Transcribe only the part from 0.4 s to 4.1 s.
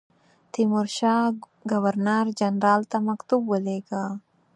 تیمورشاه ګورنر جنرال ته مکتوب ولېږی.